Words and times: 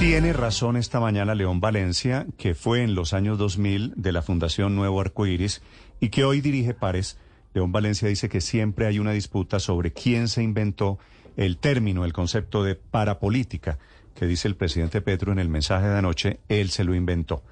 Tiene 0.00 0.32
razón 0.32 0.78
esta 0.78 0.98
mañana 0.98 1.34
León 1.34 1.60
Valencia, 1.60 2.26
que 2.38 2.54
fue 2.54 2.82
en 2.82 2.94
los 2.94 3.12
años 3.12 3.36
2000 3.36 3.92
de 3.96 4.12
la 4.12 4.22
Fundación 4.22 4.74
Nuevo 4.74 4.98
Arcoíris 4.98 5.62
y 6.00 6.08
que 6.08 6.24
hoy 6.24 6.40
dirige 6.40 6.72
Pares. 6.72 7.18
León 7.52 7.70
Valencia 7.70 8.08
dice 8.08 8.30
que 8.30 8.40
siempre 8.40 8.86
hay 8.86 8.98
una 8.98 9.12
disputa 9.12 9.60
sobre 9.60 9.92
quién 9.92 10.28
se 10.28 10.42
inventó 10.42 10.98
el 11.36 11.58
término, 11.58 12.06
el 12.06 12.14
concepto 12.14 12.64
de 12.64 12.76
parapolítica, 12.76 13.78
que 14.14 14.24
dice 14.24 14.48
el 14.48 14.56
presidente 14.56 15.02
Petro 15.02 15.32
en 15.32 15.38
el 15.38 15.50
mensaje 15.50 15.86
de 15.86 15.98
anoche, 15.98 16.40
él 16.48 16.70
se 16.70 16.84
lo 16.84 16.94
inventó. 16.94 17.42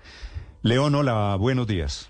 León, 0.62 0.94
hola, 0.94 1.36
buenos 1.36 1.66
días. 1.66 2.08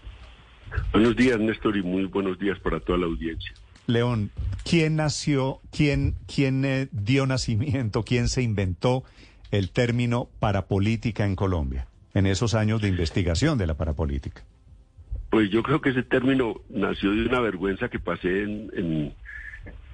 Buenos 0.93 1.17
días, 1.17 1.41
Néstor, 1.41 1.77
y 1.77 1.83
muy 1.83 2.05
buenos 2.05 2.39
días 2.39 2.61
para 2.61 2.79
toda 2.79 2.97
la 2.97 3.07
audiencia. 3.07 3.53
León, 3.89 4.31
¿quién 4.65 4.95
nació, 4.95 5.61
quién, 5.73 6.15
quién 6.33 6.65
eh, 6.65 6.89
dio 6.93 7.27
nacimiento, 7.27 8.05
quién 8.05 8.29
se 8.29 8.43
inventó 8.43 9.03
el 9.51 9.71
término 9.71 10.29
parapolítica 10.41 11.25
en 11.25 11.37
Colombia, 11.37 11.87
en 12.15 12.27
esos 12.27 12.55
años 12.55 12.81
de 12.81 12.89
investigación 12.89 13.59
de 13.59 13.67
la 13.67 13.75
parapolítica? 13.75 14.43
Pues 15.31 15.51
yo 15.51 15.63
creo 15.63 15.81
que 15.81 15.91
ese 15.91 16.03
término 16.03 16.61
nació 16.71 17.11
de 17.11 17.27
una 17.27 17.41
vergüenza 17.41 17.89
que 17.89 17.99
pasé 17.99 18.45
en, 18.45 19.15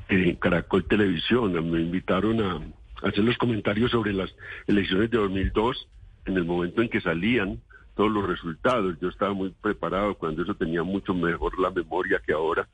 en, 0.08 0.36
Caracol 0.36 0.84
Televisión. 0.84 1.52
Me 1.70 1.80
invitaron 1.80 2.40
a 2.40 2.60
hacer 3.02 3.24
los 3.24 3.36
comentarios 3.36 3.90
sobre 3.90 4.12
las 4.12 4.30
elecciones 4.66 5.10
de 5.10 5.18
2002 5.18 5.88
en 6.27 6.36
el 6.36 6.44
momento 6.44 6.82
en 6.82 6.88
que 6.88 7.00
salían 7.00 7.60
todos 7.96 8.10
los 8.12 8.28
resultados. 8.28 8.96
Yo 9.00 9.08
estaba 9.08 9.32
muy 9.32 9.50
preparado 9.50 10.14
cuando 10.14 10.42
eso 10.42 10.55
tenía 10.55 10.82
mucho 10.82 11.14
mejor 11.14 11.58
la 11.58 11.70
memoria 11.70 12.20
que 12.24 12.32
ahora. 12.32 12.68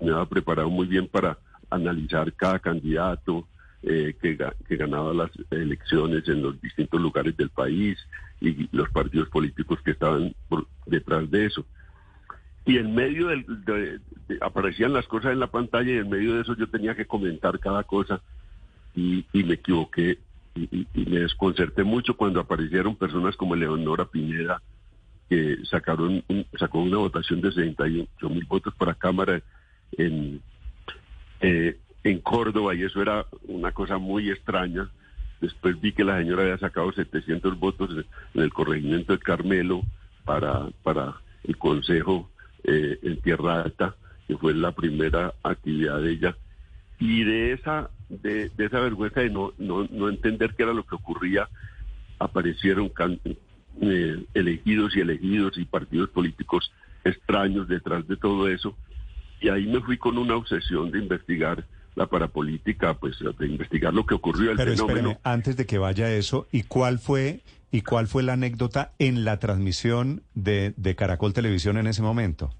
Me 0.00 0.10
había 0.12 0.26
preparado 0.26 0.70
muy 0.70 0.86
bien 0.86 1.08
para 1.08 1.38
analizar 1.68 2.32
cada 2.32 2.58
candidato, 2.58 3.46
eh, 3.88 4.16
que, 4.20 4.76
ganaba 4.76 5.14
las 5.14 5.30
elecciones 5.48 6.26
en 6.28 6.42
los 6.42 6.60
distintos 6.60 7.00
lugares 7.00 7.36
del 7.36 7.50
país 7.50 7.96
y 8.40 8.68
los 8.76 8.90
partidos 8.90 9.28
políticos 9.28 9.78
que 9.84 9.92
estaban 9.92 10.34
detrás 10.86 11.30
de 11.30 11.46
eso. 11.46 11.64
Y 12.64 12.78
en 12.78 12.96
medio 12.96 13.28
del, 13.28 13.46
de, 13.64 14.00
aparecían 14.40 14.92
las 14.92 15.06
cosas 15.06 15.32
en 15.32 15.38
la 15.38 15.46
pantalla 15.46 15.92
y 15.92 15.98
en 15.98 16.10
medio 16.10 16.34
de 16.34 16.42
eso 16.42 16.56
yo 16.56 16.68
tenía 16.68 16.96
que 16.96 17.06
comentar 17.06 17.60
cada 17.60 17.84
cosa 17.84 18.20
y, 18.96 19.24
me 19.32 19.54
equivoqué 19.54 20.18
y, 20.56 20.88
me 20.94 21.20
desconcerté 21.20 21.84
mucho 21.84 22.16
cuando 22.16 22.40
aparecieron 22.40 22.96
personas 22.96 23.36
como 23.36 23.54
Leonora 23.54 24.06
Pineda 24.06 24.60
que 25.28 25.58
sacaron 25.70 26.24
sacó 26.58 26.80
una 26.80 26.98
votación 26.98 27.40
de 27.40 27.52
68 27.52 28.30
mil 28.30 28.46
votos 28.46 28.74
para 28.74 28.94
Cámara 28.94 29.40
en, 29.92 30.40
eh, 31.40 31.78
en 32.10 32.20
Córdoba 32.20 32.74
y 32.74 32.82
eso 32.82 33.02
era 33.02 33.26
una 33.48 33.72
cosa 33.72 33.98
muy 33.98 34.30
extraña. 34.30 34.88
Después 35.40 35.80
vi 35.80 35.92
que 35.92 36.04
la 36.04 36.18
señora 36.18 36.42
había 36.42 36.58
sacado 36.58 36.92
700 36.92 37.58
votos 37.58 37.90
en 38.34 38.42
el 38.42 38.52
corregimiento 38.52 39.12
de 39.12 39.18
Carmelo 39.18 39.82
para, 40.24 40.68
para 40.84 41.16
el 41.42 41.58
Consejo 41.58 42.30
eh, 42.62 42.98
en 43.02 43.20
Tierra 43.20 43.62
Alta, 43.62 43.96
que 44.28 44.36
fue 44.36 44.54
la 44.54 44.70
primera 44.72 45.34
actividad 45.42 46.00
de 46.00 46.12
ella. 46.12 46.36
Y 47.00 47.24
de 47.24 47.52
esa, 47.52 47.90
de, 48.08 48.52
esa 48.56 48.80
vergüenza 48.80 49.20
de 49.20 49.30
no, 49.30 49.52
no, 49.58 50.08
entender 50.08 50.54
qué 50.54 50.62
era 50.62 50.72
lo 50.72 50.86
que 50.86 50.94
ocurría, 50.94 51.48
aparecieron 52.20 52.92
eh, 53.80 54.24
elegidos 54.32 54.96
y 54.96 55.00
elegidos 55.00 55.58
y 55.58 55.64
partidos 55.64 56.08
políticos 56.10 56.72
extraños 57.04 57.66
detrás 57.66 58.06
de 58.06 58.16
todo 58.16 58.48
eso. 58.48 58.76
Y 59.40 59.48
ahí 59.48 59.66
me 59.66 59.80
fui 59.80 59.98
con 59.98 60.16
una 60.18 60.36
obsesión 60.36 60.92
de 60.92 61.00
investigar 61.00 61.66
la 61.96 62.06
parapolítica, 62.06 62.94
pues 62.94 63.16
de 63.38 63.46
investigar 63.46 63.92
lo 63.92 64.06
que 64.06 64.14
ocurrió 64.14 64.52
el 64.52 64.56
Pero 64.56 64.72
fenómeno. 64.72 65.18
antes 65.24 65.56
de 65.56 65.66
que 65.66 65.78
vaya 65.78 66.12
eso, 66.12 66.46
¿y 66.52 66.62
cuál 66.62 66.98
fue 66.98 67.40
y 67.72 67.80
cuál 67.82 68.06
fue 68.06 68.22
la 68.22 68.34
anécdota 68.34 68.92
en 68.98 69.24
la 69.24 69.38
transmisión 69.38 70.22
de, 70.34 70.72
de 70.76 70.94
Caracol 70.94 71.32
Televisión 71.32 71.78
en 71.78 71.86
ese 71.88 72.02
momento? 72.02 72.54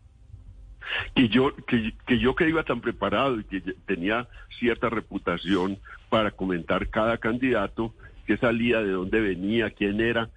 Que 1.14 1.28
yo, 1.28 1.54
que, 1.66 1.92
que 2.06 2.18
yo 2.18 2.34
que 2.34 2.48
iba 2.48 2.64
tan 2.64 2.80
preparado 2.80 3.38
y 3.38 3.44
que 3.44 3.60
tenía 3.86 4.26
cierta 4.58 4.88
reputación 4.88 5.78
para 6.08 6.30
comentar 6.30 6.88
cada 6.88 7.18
candidato, 7.18 7.94
qué 8.26 8.38
salía, 8.38 8.80
de 8.80 8.92
dónde 8.92 9.20
venía, 9.20 9.70
quién 9.70 10.00
era, 10.00 10.30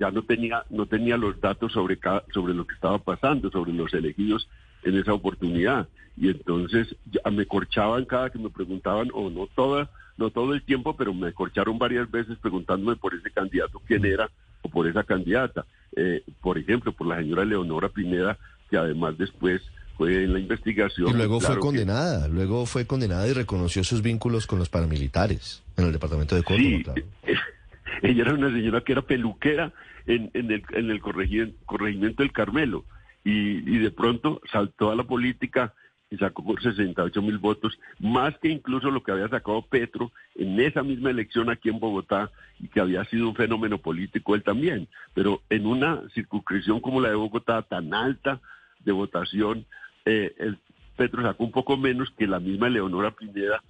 ya 0.00 0.10
no 0.10 0.22
tenía, 0.22 0.64
no 0.70 0.86
tenía 0.86 1.16
los 1.16 1.40
datos 1.40 1.72
sobre 1.72 1.98
cada, 1.98 2.24
sobre 2.34 2.54
lo 2.54 2.66
que 2.66 2.74
estaba 2.74 2.98
pasando, 2.98 3.50
sobre 3.50 3.72
los 3.72 3.94
elegidos 3.94 4.48
en 4.86 4.96
esa 4.96 5.12
oportunidad. 5.12 5.88
Y 6.16 6.28
entonces 6.28 6.94
ya 7.10 7.30
me 7.30 7.44
corchaban 7.44 8.06
cada 8.06 8.30
que 8.30 8.38
me 8.38 8.48
preguntaban, 8.48 9.10
o 9.12 9.28
no 9.28 9.48
toda, 9.54 9.90
no 10.16 10.30
todo 10.30 10.54
el 10.54 10.62
tiempo, 10.62 10.96
pero 10.96 11.12
me 11.12 11.32
corcharon 11.32 11.78
varias 11.78 12.10
veces 12.10 12.38
preguntándome 12.38 12.96
por 12.96 13.14
ese 13.14 13.30
candidato 13.30 13.82
quién 13.86 14.02
mm. 14.02 14.06
era 14.06 14.30
o 14.62 14.68
por 14.70 14.86
esa 14.86 15.02
candidata. 15.02 15.66
Eh, 15.94 16.22
por 16.40 16.56
ejemplo, 16.56 16.92
por 16.92 17.08
la 17.08 17.18
señora 17.18 17.44
Leonora 17.44 17.88
Pineda, 17.88 18.38
que 18.70 18.78
además 18.78 19.18
después 19.18 19.60
fue 19.96 20.24
en 20.24 20.32
la 20.32 20.38
investigación. 20.38 21.08
Y 21.08 21.14
luego 21.14 21.40
fue 21.40 21.58
condenada, 21.58 22.28
luego 22.28 22.64
fue 22.64 22.86
condenada 22.86 23.26
y 23.26 23.32
reconoció 23.32 23.82
sus 23.82 24.02
vínculos 24.02 24.46
con 24.46 24.58
los 24.58 24.68
paramilitares 24.68 25.62
en 25.76 25.86
el 25.86 25.92
departamento 25.92 26.36
de 26.36 26.42
Córdoba. 26.42 26.94
Sí, 26.94 27.32
ella 28.02 28.22
era 28.22 28.34
una 28.34 28.50
señora 28.50 28.82
que 28.82 28.92
era 28.92 29.02
peluquera 29.02 29.72
en, 30.06 30.30
en 30.34 30.50
el, 30.50 30.62
en 30.72 30.90
el 30.90 31.00
corregimiento 31.00 32.22
del 32.22 32.32
Carmelo 32.32 32.84
y, 33.26 33.78
de 33.78 33.90
pronto 33.90 34.40
saltó 34.52 34.92
a 34.92 34.94
la 34.94 35.02
política 35.02 35.74
y 36.08 36.16
sacó 36.16 36.44
por 36.44 36.62
68 36.62 37.20
mil 37.20 37.38
votos, 37.38 37.76
más 37.98 38.38
que 38.38 38.48
incluso 38.48 38.92
lo 38.92 39.02
que 39.02 39.10
había 39.10 39.28
sacado 39.28 39.62
Petro 39.62 40.12
en 40.36 40.60
esa 40.60 40.84
misma 40.84 41.10
elección 41.10 41.50
aquí 41.50 41.68
en 41.68 41.80
Bogotá 41.80 42.30
y 42.60 42.68
que 42.68 42.78
había 42.78 43.04
sido 43.06 43.28
un 43.28 43.34
fenómeno 43.34 43.78
político 43.78 44.36
él 44.36 44.44
también. 44.44 44.86
Pero 45.12 45.42
en 45.50 45.66
una 45.66 46.02
circunscripción 46.14 46.78
como 46.78 47.00
la 47.00 47.08
de 47.08 47.16
Bogotá, 47.16 47.62
tan 47.62 47.92
alta 47.92 48.40
de 48.84 48.92
votación, 48.92 49.66
eh, 50.04 50.32
el 50.38 50.58
Petro 50.96 51.24
sacó 51.24 51.42
un 51.42 51.50
poco 51.50 51.76
menos 51.76 52.12
que 52.16 52.28
la 52.28 52.38
misma 52.38 52.68
Leonora 52.68 53.10
Pineda, 53.10 53.60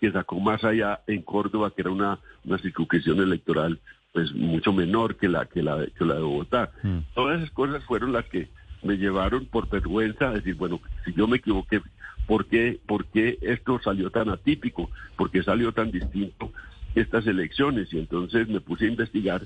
que 0.00 0.12
sacó 0.12 0.38
más 0.38 0.62
allá 0.62 1.00
en 1.08 1.22
Córdoba, 1.22 1.72
que 1.74 1.82
era 1.82 1.90
una, 1.90 2.20
una 2.44 2.58
circunscripción 2.58 3.18
electoral 3.18 3.80
pues 4.12 4.32
mucho 4.32 4.72
menor 4.72 5.16
que 5.16 5.28
la 5.28 5.46
que 5.46 5.60
la, 5.60 5.84
que 5.98 6.04
la 6.04 6.14
de 6.14 6.20
Bogotá. 6.20 6.70
Mm. 6.84 6.98
Todas 7.14 7.38
esas 7.40 7.50
cosas 7.50 7.82
fueron 7.82 8.12
las 8.12 8.24
que 8.26 8.48
me 8.84 8.96
llevaron 8.96 9.46
por 9.46 9.68
vergüenza 9.68 10.28
a 10.28 10.34
decir, 10.34 10.54
bueno, 10.54 10.80
si 11.04 11.12
yo 11.14 11.26
me 11.26 11.38
equivoqué, 11.38 11.80
¿por 12.26 12.46
qué, 12.46 12.78
¿por 12.86 13.06
qué 13.06 13.38
esto 13.42 13.80
salió 13.82 14.10
tan 14.10 14.28
atípico? 14.28 14.90
¿Por 15.16 15.30
qué 15.30 15.42
salió 15.42 15.72
tan 15.72 15.90
distinto 15.90 16.52
estas 16.94 17.26
elecciones? 17.26 17.92
Y 17.92 17.98
entonces 17.98 18.48
me 18.48 18.60
puse 18.60 18.84
a 18.84 18.88
investigar 18.88 19.42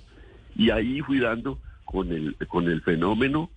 y 0.57 0.71
ahí 0.71 1.01
fui 1.01 1.21
dando 1.21 1.59
con 1.85 2.13
el, 2.13 2.37
con 2.49 2.69
el 2.69 2.83
fenómeno 2.83 3.51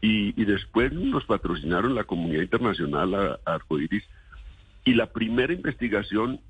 y, 0.00 0.32
después 0.44 0.92
nos 0.92 1.24
patrocinaron 1.24 1.94
la 1.94 2.04
comunidad 2.04 2.42
internacional 2.42 3.14
a, 3.14 3.40
Arcoiris 3.44 4.04
y 4.84 4.94
la 4.94 5.06
primera 5.06 5.52
investigación 5.52 6.40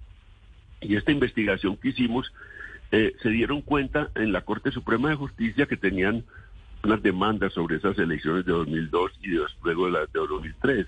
y 0.80 0.96
esta 0.96 1.12
investigación 1.12 1.76
que 1.76 1.88
hicimos 1.88 2.32
eh, 2.92 3.14
se 3.22 3.30
dieron 3.30 3.62
cuenta 3.62 4.10
en 4.14 4.32
la 4.32 4.42
Corte 4.42 4.70
Suprema 4.70 5.08
de 5.08 5.16
Justicia 5.16 5.66
que 5.66 5.76
tenían 5.76 6.24
unas 6.84 7.02
demandas 7.02 7.52
sobre 7.52 7.76
esas 7.76 7.98
elecciones 7.98 8.44
de 8.44 8.52
2002 8.52 9.12
y 9.22 9.28
luego 9.62 9.86
de 9.86 9.92
las 9.92 10.12
de 10.12 10.20
2003. 10.20 10.86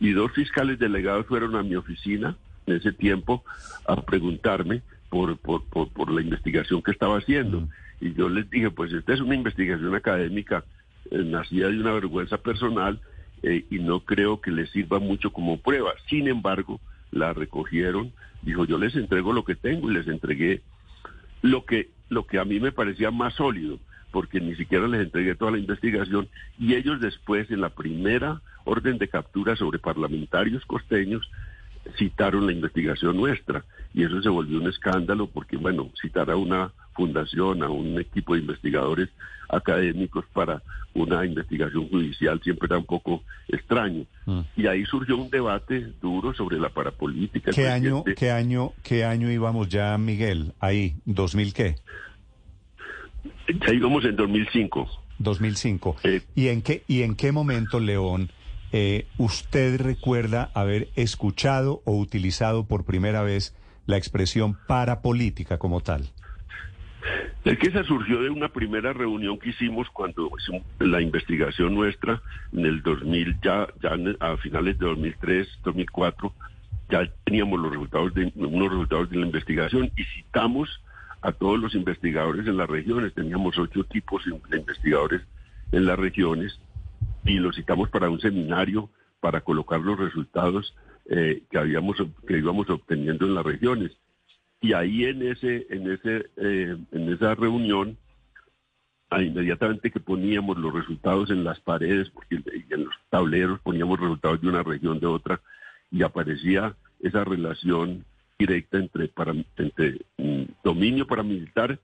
Y 0.00 0.12
dos 0.12 0.32
fiscales 0.32 0.78
delegados 0.78 1.26
fueron 1.26 1.56
a 1.56 1.62
mi 1.62 1.76
oficina 1.76 2.36
en 2.66 2.76
ese 2.76 2.92
tiempo 2.92 3.44
a 3.86 4.00
preguntarme 4.02 4.82
por, 5.08 5.36
por, 5.38 5.62
por, 5.64 6.10
la 6.12 6.20
investigación 6.20 6.82
que 6.82 6.90
estaba 6.90 7.18
haciendo. 7.18 7.68
Y 8.00 8.14
yo 8.14 8.28
les 8.28 8.50
dije, 8.50 8.70
pues 8.70 8.92
esta 8.92 9.14
es 9.14 9.20
una 9.20 9.34
investigación 9.34 9.94
académica 9.94 10.64
eh, 11.10 11.22
nacida 11.24 11.68
de 11.68 11.78
una 11.78 11.92
vergüenza 11.92 12.38
personal 12.38 13.00
eh, 13.42 13.64
y 13.70 13.78
no 13.78 14.00
creo 14.00 14.40
que 14.40 14.50
les 14.50 14.70
sirva 14.70 14.98
mucho 14.98 15.32
como 15.32 15.58
prueba. 15.58 15.92
Sin 16.08 16.28
embargo, 16.28 16.80
la 17.12 17.32
recogieron, 17.32 18.12
dijo, 18.42 18.64
yo 18.64 18.78
les 18.78 18.96
entrego 18.96 19.32
lo 19.32 19.44
que 19.44 19.54
tengo 19.54 19.90
y 19.90 19.94
les 19.94 20.08
entregué 20.08 20.62
lo 21.42 21.64
que, 21.64 21.90
lo 22.08 22.26
que 22.26 22.38
a 22.38 22.44
mí 22.44 22.58
me 22.58 22.72
parecía 22.72 23.10
más 23.10 23.34
sólido 23.34 23.78
porque 24.14 24.40
ni 24.40 24.54
siquiera 24.54 24.86
les 24.86 25.00
entregué 25.00 25.34
toda 25.34 25.50
la 25.50 25.58
investigación 25.58 26.28
y 26.56 26.76
ellos 26.76 27.00
después 27.00 27.50
en 27.50 27.60
la 27.60 27.70
primera 27.70 28.40
orden 28.62 28.96
de 28.96 29.08
captura 29.08 29.56
sobre 29.56 29.80
parlamentarios 29.80 30.64
costeños 30.66 31.28
citaron 31.98 32.46
la 32.46 32.52
investigación 32.52 33.16
nuestra 33.16 33.64
y 33.92 34.04
eso 34.04 34.22
se 34.22 34.28
volvió 34.28 34.60
un 34.60 34.68
escándalo 34.68 35.26
porque 35.26 35.56
bueno, 35.56 35.90
citar 36.00 36.30
a 36.30 36.36
una 36.36 36.70
fundación, 36.94 37.64
a 37.64 37.68
un 37.68 37.98
equipo 37.98 38.34
de 38.34 38.42
investigadores 38.42 39.08
académicos 39.48 40.24
para 40.32 40.62
una 40.94 41.26
investigación 41.26 41.88
judicial 41.88 42.40
siempre 42.40 42.66
era 42.66 42.78
un 42.78 42.84
poco 42.84 43.24
extraño. 43.48 44.06
Mm. 44.26 44.40
Y 44.56 44.68
ahí 44.68 44.84
surgió 44.84 45.16
un 45.16 45.28
debate 45.28 45.88
duro 46.00 46.32
sobre 46.34 46.56
la 46.60 46.68
parapolítica. 46.68 47.50
¿Qué 47.50 47.68
año, 47.68 48.04
qué 48.16 48.30
año, 48.30 48.74
qué 48.84 49.04
año 49.04 49.28
íbamos 49.28 49.68
ya, 49.68 49.98
Miguel? 49.98 50.52
Ahí, 50.60 50.94
¿2000 51.04 51.52
qué? 51.52 51.74
Ya 53.48 53.72
íbamos 53.72 54.04
en 54.04 54.16
2005. 54.16 54.88
2005. 55.18 55.96
¿Y, 56.34 56.48
en 56.48 56.62
qué, 56.62 56.82
¿Y 56.88 57.02
en 57.02 57.14
qué 57.14 57.32
momento, 57.32 57.80
León, 57.80 58.30
eh, 58.72 59.06
usted 59.18 59.80
recuerda 59.80 60.50
haber 60.54 60.88
escuchado 60.96 61.82
o 61.84 61.96
utilizado 61.96 62.66
por 62.66 62.84
primera 62.84 63.22
vez 63.22 63.54
la 63.86 63.96
expresión 63.96 64.56
parapolítica 64.66 65.58
como 65.58 65.80
tal? 65.80 66.10
Es 67.44 67.58
que 67.58 67.68
esa 67.68 67.84
surgió 67.84 68.22
de 68.22 68.30
una 68.30 68.48
primera 68.48 68.94
reunión 68.94 69.38
que 69.38 69.50
hicimos 69.50 69.88
cuando 69.90 70.30
la 70.78 71.02
investigación 71.02 71.74
nuestra 71.74 72.22
en 72.52 72.64
el 72.64 72.82
2000, 72.82 73.36
ya, 73.42 73.68
ya 73.82 73.96
a 74.20 74.36
finales 74.38 74.78
de 74.78 74.86
2003, 74.86 75.46
2004, 75.62 76.32
ya 76.90 77.06
teníamos 77.24 77.60
los 77.60 77.70
resultados 77.70 78.14
de 78.14 78.32
unos 78.34 78.70
resultados 78.70 79.10
de 79.10 79.16
la 79.16 79.26
investigación 79.26 79.90
y 79.94 80.04
citamos 80.04 80.80
a 81.24 81.32
todos 81.32 81.58
los 81.58 81.74
investigadores 81.74 82.46
en 82.46 82.58
las 82.58 82.68
regiones. 82.68 83.14
Teníamos 83.14 83.58
ocho 83.58 83.84
tipos 83.84 84.22
de 84.50 84.58
investigadores 84.58 85.22
en 85.72 85.86
las 85.86 85.98
regiones 85.98 86.60
y 87.24 87.38
los 87.38 87.56
citamos 87.56 87.88
para 87.88 88.10
un 88.10 88.20
seminario 88.20 88.90
para 89.20 89.40
colocar 89.40 89.80
los 89.80 89.98
resultados 89.98 90.76
eh, 91.06 91.42
que 91.50 91.58
habíamos 91.58 91.96
que 92.28 92.36
íbamos 92.36 92.68
obteniendo 92.68 93.24
en 93.24 93.34
las 93.34 93.44
regiones 93.44 93.92
y 94.60 94.74
ahí 94.74 95.04
en 95.04 95.22
ese 95.22 95.66
en 95.70 95.90
ese 95.90 96.26
eh, 96.36 96.76
en 96.92 97.12
esa 97.12 97.34
reunión 97.34 97.96
inmediatamente 99.10 99.90
que 99.90 100.00
poníamos 100.00 100.58
los 100.58 100.74
resultados 100.74 101.30
en 101.30 101.44
las 101.44 101.58
paredes 101.60 102.10
porque 102.10 102.42
en 102.70 102.84
los 102.84 102.94
tableros 103.08 103.60
poníamos 103.60 103.98
resultados 103.98 104.42
de 104.42 104.48
una 104.48 104.62
región 104.62 105.00
de 105.00 105.06
otra 105.06 105.40
y 105.90 106.02
aparecía 106.02 106.74
esa 107.00 107.24
relación 107.24 108.04
directa 108.38 108.78
entre 108.78 110.00
mm, 110.18 110.42
dominio 110.62 111.06
paramilitar 111.06 111.78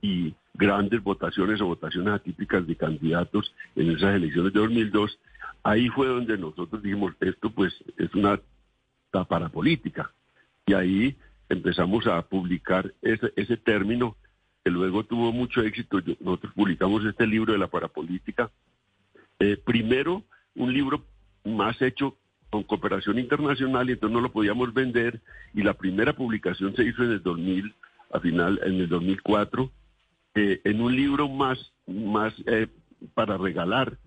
y 0.00 0.34
grandes 0.54 1.02
votaciones 1.02 1.60
o 1.60 1.66
votaciones 1.66 2.14
atípicas 2.14 2.66
de 2.66 2.76
candidatos 2.76 3.54
en 3.74 3.90
esas 3.90 4.14
elecciones 4.14 4.52
de 4.52 4.60
2002 4.60 5.18
ahí 5.64 5.88
fue 5.88 6.06
donde 6.06 6.38
nosotros 6.38 6.82
dijimos 6.82 7.14
esto 7.20 7.50
pues 7.50 7.72
es 7.96 8.14
una 8.14 8.40
política 9.52 10.12
y 10.66 10.74
ahí 10.74 11.16
empezamos 11.48 12.06
a 12.06 12.22
publicar 12.22 12.92
ese, 13.02 13.32
ese 13.36 13.56
término 13.56 14.16
que 14.64 14.70
luego 14.70 15.04
tuvo 15.04 15.30
mucho 15.30 15.60
éxito. 15.60 16.00
nosotros 16.20 16.52
publicamos 16.54 17.04
este 17.04 17.26
libro 17.26 17.52
de 17.52 17.58
la 17.58 17.68
parapolítica. 17.68 18.50
Eh, 19.38 19.56
primero, 19.64 20.24
un 20.54 20.72
libro 20.72 21.04
más 21.44 21.80
hecho 21.82 22.16
con 22.54 22.62
cooperación 22.62 23.18
internacional 23.18 23.88
y 23.88 23.94
entonces 23.94 24.14
no 24.14 24.20
lo 24.20 24.30
podíamos 24.30 24.72
vender 24.72 25.20
y 25.54 25.64
la 25.64 25.74
primera 25.74 26.12
publicación 26.12 26.72
se 26.76 26.84
hizo 26.84 27.02
en 27.02 27.10
el 27.10 27.20
2000, 27.20 27.74
a 28.12 28.20
final, 28.20 28.60
en 28.62 28.74
el 28.74 28.88
2004, 28.88 29.72
eh, 30.36 30.60
en 30.62 30.80
un 30.80 30.94
libro 30.94 31.28
más, 31.28 31.72
más 31.88 32.32
eh, 32.46 32.68
para 33.12 33.36
regalar 33.38 33.98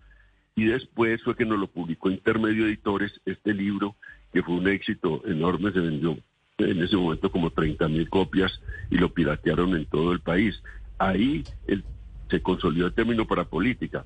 y 0.56 0.64
después 0.64 1.22
fue 1.24 1.36
que 1.36 1.44
nos 1.44 1.60
lo 1.60 1.68
publicó 1.68 2.10
Intermedio 2.10 2.68
Editores, 2.68 3.20
este 3.26 3.54
libro 3.54 3.98
que 4.32 4.42
fue 4.42 4.56
un 4.56 4.70
éxito 4.70 5.22
enorme, 5.26 5.74
se 5.74 5.82
vendió 5.82 6.18
en 6.58 6.82
ese 6.82 6.96
momento 6.96 7.30
como 7.30 7.50
30 7.50 7.86
mil 7.90 8.10
copias 8.10 8.62
y 8.90 8.96
lo 8.96 9.14
piratearon 9.14 9.76
en 9.76 9.88
todo 9.88 10.14
el 10.14 10.22
país. 10.22 10.64
Ahí 11.00 11.44
se 12.30 12.42
consolidó 12.42 12.88
el 12.88 12.94
término 12.94 13.28
para 13.28 13.44
política. 13.44 14.06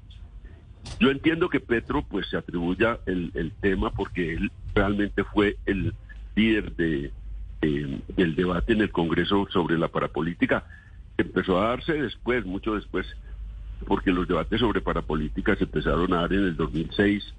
Yo 1.00 1.10
entiendo 1.10 1.50
que 1.50 1.60
Petro 1.60 2.04
pues 2.04 2.28
se 2.30 2.38
atribuya 2.38 3.00
el, 3.06 3.52
tema 3.62 3.92
porque 3.92 4.34
él 4.34 4.52
realmente 4.76 5.24
fue 5.24 5.58
el 5.66 5.94
líder 6.36 6.76
de, 6.76 7.12
del 7.62 8.36
debate 8.36 8.74
en 8.74 8.82
el 8.82 8.92
Congreso 8.92 9.48
sobre 9.52 9.78
la 9.78 9.88
parapolítica. 9.88 10.66
Empezó 11.18 11.60
a 11.60 11.70
darse 11.70 11.94
después, 11.94 12.46
mucho 12.46 12.76
después, 12.76 13.06
porque 13.88 14.12
los 14.12 14.28
debates 14.28 14.60
sobre 14.60 14.82
parapolítica 14.82 15.56
se 15.56 15.64
empezaron 15.66 16.14
a 16.14 16.22
dar 16.22 16.34
en 16.34 16.46
el 16.46 16.56
2006, 16.56 17.34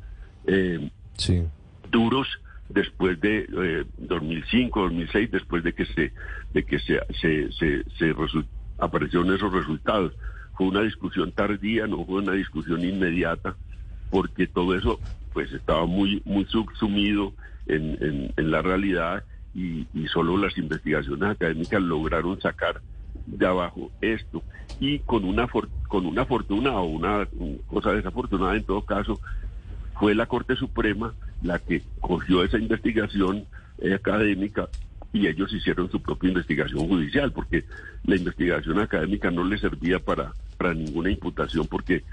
eh, 0.46 0.90
sí. 1.16 1.42
duros, 1.90 2.28
después 2.68 3.20
de 3.20 3.46
2005, 3.98 4.80
eh, 4.80 4.82
2006, 4.90 5.30
después 5.30 5.62
de 5.62 5.72
que 5.72 5.86
se 5.86 6.12
de 6.52 6.64
que 6.64 6.78
se 6.78 7.00
se, 7.20 7.52
se, 7.52 8.14
aparecieron 8.78 9.32
esos 9.32 9.52
resultados. 9.52 10.12
Una 10.62 10.82
discusión 10.82 11.32
tardía, 11.32 11.86
no 11.86 12.04
fue 12.04 12.22
una 12.22 12.32
discusión 12.32 12.84
inmediata, 12.84 13.56
porque 14.10 14.46
todo 14.46 14.74
eso 14.74 15.00
pues 15.32 15.50
estaba 15.52 15.86
muy 15.86 16.22
muy 16.24 16.44
subsumido 16.44 17.32
en, 17.66 18.32
la 18.36 18.60
realidad 18.60 19.24
y, 19.54 19.86
y, 19.94 20.06
solo 20.08 20.36
las 20.36 20.56
investigaciones 20.58 21.30
académicas 21.30 21.80
lograron 21.80 22.40
sacar 22.40 22.80
de 23.26 23.46
abajo 23.46 23.90
esto. 24.00 24.42
Y 24.80 24.98
con 25.00 25.24
una 25.24 25.48
con 25.88 26.06
una 26.06 26.24
fortuna 26.26 26.72
o 26.72 26.84
una 26.84 27.26
cosa 27.68 27.92
desafortunada 27.92 28.56
en 28.56 28.64
todo 28.64 28.82
caso 28.82 29.20
fue 29.98 30.14
la 30.14 30.26
Corte 30.26 30.56
Suprema 30.56 31.14
la 31.42 31.58
que 31.58 31.82
cogió 32.00 32.42
esa 32.44 32.58
investigación 32.58 33.44
eh, 33.78 33.94
académica 33.94 34.68
y 35.12 35.26
ellos 35.26 35.52
hicieron 35.52 35.90
su 35.90 36.00
propia 36.00 36.30
investigación 36.30 36.88
judicial, 36.88 37.32
porque 37.32 37.64
la 38.04 38.16
investigación 38.16 38.78
académica 38.78 39.30
no 39.30 39.44
les 39.44 39.60
servía 39.60 39.98
para, 39.98 40.32
para 40.62 40.74
ninguna 40.74 41.10
imputación, 41.10 41.66
porque 41.66 42.04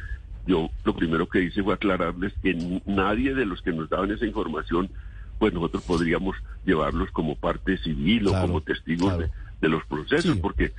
yo 0.47 0.71
lo 0.83 0.95
primero 0.95 1.29
que 1.29 1.43
hice 1.43 1.61
fue 1.61 1.75
aclararles 1.75 2.33
que 2.41 2.55
nadie 2.87 3.35
de 3.35 3.45
los 3.45 3.61
que 3.61 3.71
nos 3.71 3.89
daban 3.89 4.09
esa 4.09 4.25
información, 4.25 4.89
pues 5.37 5.53
nosotros 5.53 5.83
podríamos 5.83 6.35
llevarlos 6.65 7.11
como 7.11 7.35
parte 7.35 7.77
civil 7.77 8.27
o 8.27 8.41
como 8.41 8.61
testigos 8.61 9.19
de, 9.61 9.69
los 9.69 9.85
procesos, 9.85 10.37
porque 10.37 10.71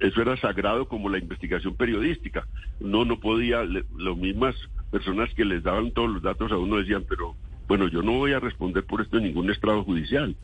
eso 0.00 0.20
era 0.20 0.36
sagrado 0.36 0.86
como 0.86 1.08
la 1.08 1.16
investigación 1.16 1.74
periodística. 1.76 2.46
No, 2.78 3.06
no 3.06 3.18
podía, 3.18 3.62
las 3.64 4.16
mismas 4.16 4.54
personas 4.90 5.32
que 5.32 5.46
les 5.46 5.62
daban 5.62 5.92
todos 5.92 6.10
los 6.10 6.22
datos 6.22 6.52
a 6.52 6.58
uno 6.58 6.76
decían, 6.76 7.06
pero 7.08 7.34
bueno, 7.68 7.88
yo 7.88 8.02
no 8.02 8.12
voy 8.12 8.34
a 8.34 8.40
responder 8.40 8.84
por 8.84 9.00
esto 9.00 9.16
en 9.16 9.24
ningún 9.24 9.50
estrado 9.50 9.82
judicial. 9.82 10.36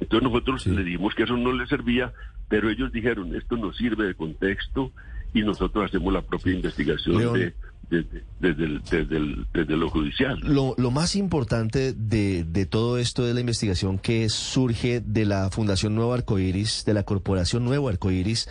Entonces 0.00 0.26
nosotros 0.26 0.66
le 0.66 0.84
dijimos 0.84 1.14
que 1.14 1.24
eso 1.24 1.36
no 1.36 1.52
les 1.52 1.68
servía, 1.68 2.14
pero 2.48 2.70
ellos 2.70 2.92
dijeron, 2.92 3.36
esto 3.36 3.58
no 3.58 3.74
sirve 3.74 4.06
de 4.06 4.14
contexto 4.14 4.92
y 5.34 5.42
nosotros 5.42 5.86
hacemos 5.86 6.12
la 6.12 6.22
propia 6.22 6.54
investigación 6.54 7.32
de, 7.34 7.54
desde, 7.90 9.76
lo 9.76 9.88
judicial. 9.88 10.38
Lo, 10.42 10.74
lo 10.76 10.90
más 10.90 11.16
importante 11.16 11.92
de, 11.92 12.44
de, 12.44 12.66
todo 12.66 12.98
esto 12.98 13.24
de 13.24 13.34
la 13.34 13.40
investigación 13.40 13.98
que 13.98 14.28
surge 14.28 15.00
de 15.00 15.24
la 15.24 15.50
Fundación 15.50 15.94
Nuevo 15.94 16.12
Arcoiris, 16.12 16.84
de 16.84 16.94
la 16.94 17.02
Corporación 17.04 17.64
Nuevo 17.64 17.88
Arcoiris, 17.88 18.48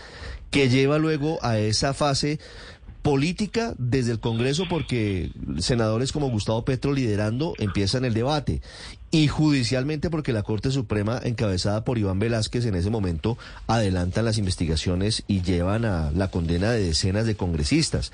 que 0.49 0.69
lleva 0.69 0.97
luego 0.97 1.39
a 1.43 1.59
esa 1.59 1.93
fase 1.93 2.39
política 3.07 3.73
desde 3.77 4.11
el 4.11 4.19
Congreso 4.19 4.65
porque 4.69 5.31
senadores 5.59 6.11
como 6.11 6.29
Gustavo 6.29 6.65
Petro 6.65 6.91
liderando 6.91 7.53
empiezan 7.57 8.03
el 8.03 8.13
debate 8.13 8.61
y 9.11 9.29
judicialmente 9.29 10.09
porque 10.09 10.33
la 10.33 10.43
Corte 10.43 10.71
Suprema 10.71 11.21
encabezada 11.23 11.85
por 11.85 11.97
Iván 11.97 12.19
Velázquez 12.19 12.65
en 12.65 12.75
ese 12.75 12.89
momento 12.89 13.37
adelantan 13.65 14.25
las 14.25 14.37
investigaciones 14.37 15.23
y 15.25 15.41
llevan 15.41 15.85
a 15.85 16.11
la 16.11 16.29
condena 16.31 16.69
de 16.71 16.83
decenas 16.83 17.25
de 17.25 17.35
congresistas. 17.35 18.11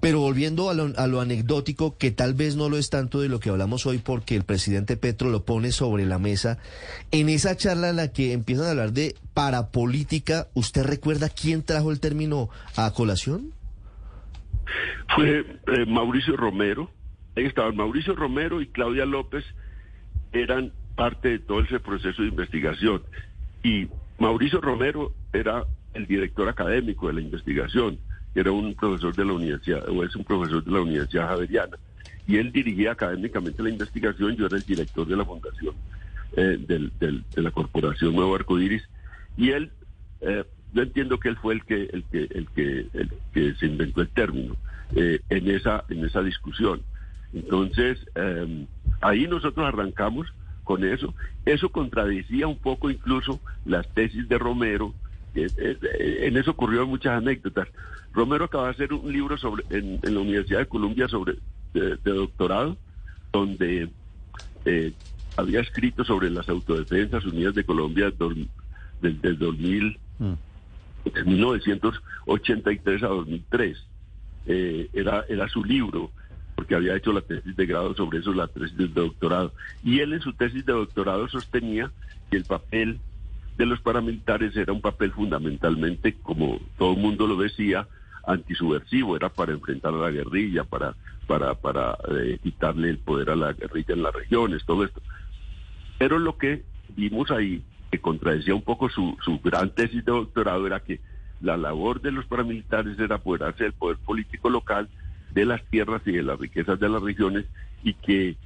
Pero 0.00 0.20
volviendo 0.20 0.70
a 0.70 0.74
lo, 0.74 0.90
a 0.96 1.06
lo, 1.06 1.20
anecdótico, 1.20 1.98
que 1.98 2.10
tal 2.10 2.32
vez 2.32 2.56
no 2.56 2.70
lo 2.70 2.78
es 2.78 2.88
tanto 2.88 3.20
de 3.20 3.28
lo 3.28 3.40
que 3.40 3.50
hablamos 3.50 3.84
hoy 3.84 3.98
porque 3.98 4.36
el 4.36 4.44
presidente 4.44 4.96
Petro 4.96 5.28
lo 5.28 5.44
pone 5.44 5.70
sobre 5.70 6.06
la 6.06 6.18
mesa, 6.18 6.56
en 7.10 7.28
esa 7.28 7.58
charla 7.58 7.90
en 7.90 7.96
la 7.96 8.08
que 8.08 8.32
empiezan 8.32 8.64
a 8.64 8.70
hablar 8.70 8.94
de 8.94 9.16
parapolítica, 9.34 10.48
¿usted 10.54 10.84
recuerda 10.84 11.28
quién 11.28 11.62
trajo 11.62 11.90
el 11.90 12.00
término 12.00 12.48
a 12.76 12.90
colación? 12.92 13.52
Fue 15.14 15.44
eh, 15.66 15.86
Mauricio 15.86 16.36
Romero. 16.36 16.90
Ahí 17.36 17.44
estaban 17.44 17.76
Mauricio 17.76 18.14
Romero 18.14 18.60
y 18.60 18.66
Claudia 18.66 19.06
López, 19.06 19.44
eran 20.32 20.72
parte 20.96 21.30
de 21.30 21.38
todo 21.38 21.60
ese 21.60 21.80
proceso 21.80 22.22
de 22.22 22.28
investigación. 22.28 23.02
Y 23.62 23.88
Mauricio 24.18 24.60
Romero 24.60 25.12
era 25.32 25.64
el 25.94 26.06
director 26.06 26.48
académico 26.48 27.08
de 27.08 27.14
la 27.14 27.20
investigación, 27.20 27.98
era 28.34 28.52
un 28.52 28.74
profesor 28.74 29.14
de 29.14 29.24
la 29.24 29.32
universidad, 29.32 29.88
o 29.88 30.04
es 30.04 30.14
un 30.14 30.24
profesor 30.24 30.62
de 30.62 30.70
la 30.70 30.80
Universidad 30.80 31.28
Javeriana. 31.28 31.76
Y 32.26 32.36
él 32.36 32.52
dirigía 32.52 32.92
académicamente 32.92 33.62
la 33.62 33.70
investigación, 33.70 34.36
yo 34.36 34.46
era 34.46 34.56
el 34.56 34.62
director 34.62 35.06
de 35.06 35.16
la 35.16 35.24
fundación 35.24 35.74
eh, 36.36 36.58
de 36.58 37.42
la 37.42 37.50
Corporación 37.50 38.14
Nuevo 38.14 38.34
Arcoiris. 38.34 38.82
Y 39.36 39.50
él 39.50 39.72
eh, 40.20 40.44
yo 40.72 40.82
entiendo 40.82 41.18
que 41.18 41.28
él 41.28 41.36
fue 41.36 41.54
el 41.54 41.64
que 41.64 41.82
el 41.92 42.04
que 42.04 42.22
el 42.22 42.48
que 42.54 42.86
el 42.92 43.10
que 43.32 43.54
se 43.54 43.66
inventó 43.66 44.02
el 44.02 44.08
término 44.08 44.56
eh, 44.94 45.20
en 45.28 45.50
esa 45.50 45.84
en 45.88 46.04
esa 46.04 46.22
discusión. 46.22 46.82
Entonces 47.32 47.98
em, 48.14 48.66
ahí 49.00 49.26
nosotros 49.26 49.66
arrancamos 49.66 50.32
con 50.64 50.84
eso. 50.84 51.14
Eso 51.44 51.70
contradecía 51.70 52.46
un 52.46 52.58
poco 52.58 52.90
incluso 52.90 53.40
las 53.64 53.88
tesis 53.94 54.28
de 54.28 54.38
Romero. 54.38 54.94
En 55.34 56.36
eso 56.36 56.52
ocurrió 56.52 56.86
muchas 56.86 57.12
anécdotas. 57.16 57.68
Romero 58.12 58.46
acaba 58.46 58.64
de 58.64 58.70
hacer 58.70 58.92
un 58.92 59.12
libro 59.12 59.38
sobre 59.38 59.64
en, 59.70 60.00
la 60.02 60.20
Universidad 60.20 60.58
de 60.60 60.66
Columbia 60.66 61.08
sobre 61.08 61.36
de, 61.72 61.96
doctorado 62.02 62.76
donde 63.32 63.88
eh, 64.64 64.92
había 65.36 65.60
escrito 65.60 66.04
sobre 66.04 66.30
las 66.30 66.48
autodefensas 66.48 67.24
unidas 67.24 67.54
de 67.54 67.62
Colombia 67.62 68.10
del, 68.10 68.48
del 69.00 69.38
2000 69.38 69.98
de 71.04 71.24
1983 71.24 73.02
a 73.02 73.08
2003. 73.08 73.86
Eh, 74.46 74.88
era, 74.92 75.24
era 75.28 75.48
su 75.48 75.64
libro, 75.64 76.10
porque 76.54 76.74
había 76.74 76.96
hecho 76.96 77.12
la 77.12 77.20
tesis 77.20 77.56
de 77.56 77.66
grado 77.66 77.94
sobre 77.94 78.18
eso, 78.18 78.32
la 78.32 78.48
tesis 78.48 78.76
de 78.76 78.88
doctorado. 78.88 79.52
Y 79.82 80.00
él 80.00 80.12
en 80.12 80.20
su 80.20 80.32
tesis 80.32 80.64
de 80.64 80.72
doctorado 80.72 81.28
sostenía 81.28 81.90
que 82.30 82.36
el 82.36 82.44
papel 82.44 83.00
de 83.56 83.66
los 83.66 83.80
paramilitares 83.80 84.56
era 84.56 84.72
un 84.72 84.80
papel 84.80 85.12
fundamentalmente, 85.12 86.14
como 86.22 86.58
todo 86.78 86.94
el 86.94 86.98
mundo 86.98 87.26
lo 87.26 87.36
decía, 87.36 87.86
antisubversivo, 88.26 89.16
era 89.16 89.28
para 89.28 89.52
enfrentar 89.52 89.94
a 89.94 89.98
la 89.98 90.10
guerrilla, 90.10 90.64
para, 90.64 90.94
para, 91.26 91.54
para 91.54 91.96
eh, 92.10 92.38
quitarle 92.42 92.90
el 92.90 92.98
poder 92.98 93.30
a 93.30 93.36
la 93.36 93.52
guerrilla 93.52 93.94
en 93.94 94.02
las 94.02 94.14
regiones, 94.14 94.64
todo 94.64 94.84
esto. 94.84 95.02
Pero 95.98 96.18
lo 96.18 96.38
que 96.38 96.62
vimos 96.96 97.30
ahí, 97.30 97.62
que 97.90 98.00
contradecía 98.00 98.54
un 98.54 98.62
poco 98.62 98.88
su, 98.88 99.16
su 99.24 99.40
gran 99.40 99.70
tesis 99.70 100.04
de 100.04 100.12
doctorado, 100.12 100.66
era 100.66 100.80
que 100.80 101.00
la 101.40 101.56
labor 101.56 102.00
de 102.00 102.12
los 102.12 102.26
paramilitares 102.26 102.98
era 102.98 103.16
apoderarse 103.16 103.64
del 103.64 103.72
poder 103.72 103.98
político 103.98 104.50
local, 104.50 104.88
de 105.32 105.44
las 105.44 105.64
tierras 105.66 106.02
y 106.06 106.12
de 106.12 106.22
las 106.22 106.38
riquezas 106.38 106.78
de 106.78 106.88
las 106.88 107.02
regiones, 107.02 107.46
y 107.82 107.94
que 107.94 108.36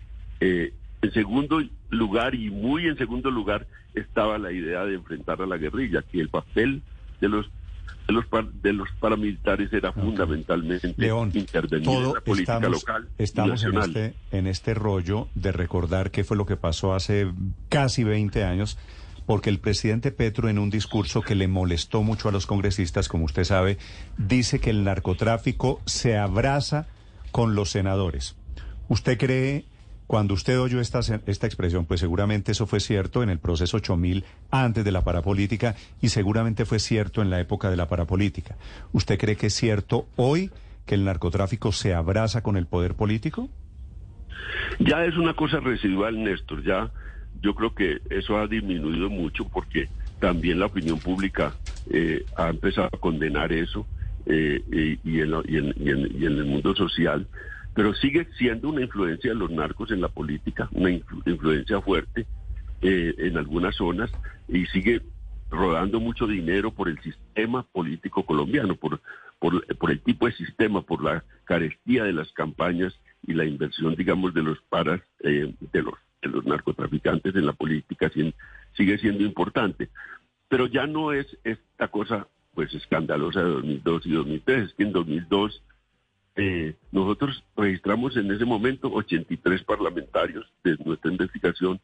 eh, 0.41 0.73
en 1.03 1.13
segundo 1.13 1.63
lugar, 1.91 2.35
y 2.35 2.51
muy 2.51 2.87
en 2.87 2.97
segundo 2.97 3.31
lugar, 3.31 3.67
estaba 3.95 4.39
la 4.39 4.53
idea 4.53 4.85
de 4.85 4.95
enfrentar 4.95 5.43
a 5.43 5.47
la 5.47 5.57
guerrilla, 5.57 6.03
que 6.03 6.21
el 6.21 6.29
papel 6.29 6.83
de 7.21 7.29
los 7.29 7.51
de 8.07 8.13
los, 8.13 8.27
de 8.63 8.73
los 8.73 8.91
paramilitares 9.01 9.73
era 9.73 9.91
fundamentalmente 9.93 10.89
intervenir 10.89 11.89
en 11.89 12.13
la 12.13 12.21
política 12.21 12.57
estamos, 12.57 12.83
local. 12.83 13.09
Estamos 13.17 13.65
en 13.65 13.79
este, 13.79 14.15
en 14.31 14.47
este 14.47 14.75
rollo 14.75 15.29
de 15.35 15.53
recordar 15.53 16.11
qué 16.11 16.23
fue 16.23 16.37
lo 16.37 16.45
que 16.45 16.57
pasó 16.57 16.95
hace 16.95 17.33
casi 17.71 18.05
20 18.05 18.45
años, 18.45 18.79
porque 19.27 19.51
el 19.51 19.59
presidente 19.59 20.11
Petro 20.13 20.49
en 20.49 20.59
un 20.59 20.71
discurso 20.71 21.23
que 21.23 21.35
le 21.35 21.49
molestó 21.49 22.03
mucho 22.03 22.29
a 22.29 22.33
los 22.33 22.47
congresistas, 22.47 23.09
como 23.09 23.25
usted 23.25 23.45
sabe, 23.45 23.79
dice 24.19 24.61
que 24.61 24.71
el 24.71 24.85
narcotráfico 24.85 25.81
se 25.87 26.17
abraza 26.17 26.87
con 27.33 27.55
los 27.55 27.71
senadores. 27.71 28.37
¿Usted 28.89 29.19
cree 29.19 29.65
cuando 30.07 30.35
usted 30.35 30.61
oyó 30.61 30.81
esta, 30.81 31.01
esta 31.01 31.47
expresión, 31.47 31.87
pues 31.87 32.01
seguramente 32.01 32.53
eso 32.53 32.67
fue 32.67 32.81
cierto 32.81 33.23
en 33.23 33.31
el 33.31 33.39
proceso 33.39 33.79
8000 33.79 34.25
antes 34.51 34.85
de 34.85 34.93
la 34.93 35.03
parapolítica 35.03 35.77
y 36.03 36.11
seguramente 36.11 36.67
fue 36.67 36.79
cierto 36.79 37.23
en 37.23 37.31
la 37.31 37.41
época 37.41 37.71
de 37.71 37.77
la 37.77 37.89
parapolítica. 37.89 38.57
¿Usted 38.93 39.19
cree 39.19 39.37
que 39.37 39.47
es 39.47 39.55
cierto 39.55 40.07
hoy 40.17 40.51
que 40.85 40.95
el 40.95 41.05
narcotráfico 41.05 41.73
se 41.73 41.95
abraza 41.95 42.43
con 42.43 42.57
el 42.57 42.67
poder 42.67 42.95
político? 42.95 43.49
Ya 44.79 45.05
es 45.05 45.17
una 45.17 45.35
cosa 45.35 45.61
residual, 45.61 46.23
Néstor. 46.23 46.63
Ya 46.63 46.91
yo 47.43 47.55
creo 47.55 47.75
que 47.75 48.01
eso 48.11 48.39
ha 48.39 48.47
disminuido 48.47 49.11
mucho 49.11 49.45
porque 49.49 49.89
también 50.19 50.59
la 50.59 50.67
opinión 50.67 50.99
pública 50.99 51.55
eh, 51.91 52.25
ha 52.37 52.49
empezado 52.49 52.89
a 52.93 52.99
condenar 52.99 53.53
eso 53.53 53.87
eh, 54.27 54.63
y, 55.05 55.21
en, 55.21 55.35
y, 55.47 55.57
en, 55.57 55.75
y 55.79 56.25
en 56.27 56.39
el 56.39 56.45
mundo 56.47 56.75
social. 56.75 57.27
Pero 57.75 57.93
sigue 57.95 58.29
siendo 58.39 58.69
una 58.69 58.83
influencia 58.83 59.31
de 59.31 59.37
los 59.37 59.51
narcos 59.51 59.91
en 59.91 60.01
la 60.01 60.09
política, 60.09 60.69
una 60.73 60.91
influencia 60.91 61.81
fuerte 61.81 62.27
eh, 62.83 63.15
en 63.19 63.37
algunas 63.37 63.75
zonas 63.75 64.11
y 64.49 64.67
sigue 64.67 65.03
rodando 65.51 66.01
mucho 66.01 66.27
dinero 66.27 66.71
por 66.71 66.89
el 66.89 67.01
sistema 67.01 67.65
político 67.65 68.25
colombiano, 68.25 68.77
por, 68.77 69.01
por, 69.39 69.91
el 69.91 70.01
tipo 70.01 70.27
de 70.27 70.33
sistema, 70.33 70.83
por 70.83 71.03
la 71.03 71.25
carestía 71.45 72.05
de 72.05 72.13
las 72.13 72.31
campañas 72.33 72.99
y 73.27 73.33
la 73.33 73.45
inversión, 73.45 73.95
digamos, 73.97 74.35
de 74.35 74.43
los 74.43 74.61
paras, 74.69 75.01
eh, 75.21 75.53
de, 75.73 75.83
los, 75.83 75.95
de 76.25 76.37
los 76.37 76.47
narcotraficantes 76.47 77.35
en 77.35 77.47
la 77.47 77.53
política, 77.53 78.11
sigue 78.77 78.99
siendo 78.99 79.25
importante. 79.25 79.89
Pero 80.49 80.67
ya 80.67 80.87
no 80.87 81.13
es 81.13 81.27
esta 81.45 81.89
cosa 81.89 82.27
pues 82.55 82.73
escandalosa 82.73 83.43
de 83.43 83.51
2002 83.51 84.07
y 84.07 84.13
2003, 84.13 84.65
es 84.65 84.75
que 84.75 84.83
en 84.85 84.93
2002 84.93 85.63
eh, 86.37 86.75
nosotros 86.93 87.45
registramos 87.57 88.17
en 88.17 88.31
ese 88.31 88.45
momento 88.45 88.93
83 88.93 89.63
parlamentarios 89.65 90.47
de 90.63 90.77
nuestra 90.85 91.11
investigación 91.11 91.81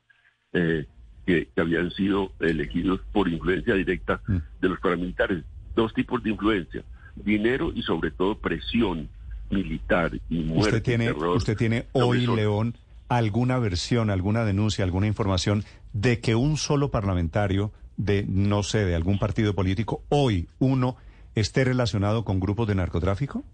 eh, 0.53 0.87
que, 1.27 1.49
habían 1.57 1.91
sido 1.91 2.33
elegidos 2.41 3.01
por 3.13 3.29
influencia 3.29 3.75
directa 3.75 4.21
mm. 4.27 4.37
de 4.61 4.69
los 4.69 4.81
paramilitares. 4.81 5.45
Dos 5.75 5.95
tipos 5.95 6.23
de 6.23 6.31
influencia, 6.31 6.83
dinero 7.17 7.73
y 7.75 7.83
sobre 7.83 8.11
todo 8.11 8.39
presión 8.39 9.09
militar 9.51 10.13
y 10.29 10.39
muerte. 10.43 10.77
¿Usted 10.77 10.83
tiene, 10.83 11.13
usted 11.13 11.57
tiene 11.57 11.87
hoy, 11.93 12.27
León, 12.27 12.75
alguna 13.11 13.59
versión, 13.59 14.09
alguna 14.09 14.45
denuncia, 14.45 14.85
alguna 14.85 15.09
información 15.09 15.65
de 15.93 16.21
que 16.21 16.37
un 16.37 16.57
solo 16.57 16.93
parlamentario 16.93 17.73
de, 17.97 18.25
no 18.27 18.63
sé, 18.63 18.85
de 18.85 18.95
algún 18.95 19.19
partido 19.19 19.53
político, 19.53 20.03
hoy 20.09 20.49
uno, 20.61 20.97
esté 21.35 21.65
relacionado 21.65 22.25
con 22.25 22.39
grupos 22.39 22.69
de 22.69 22.77
narcotráfico? 22.77 23.45